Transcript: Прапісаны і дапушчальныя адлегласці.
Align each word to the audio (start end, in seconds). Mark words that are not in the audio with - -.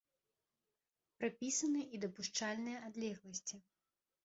Прапісаны 1.19 1.81
і 1.97 2.01
дапушчальныя 2.07 2.83
адлегласці. 2.91 3.55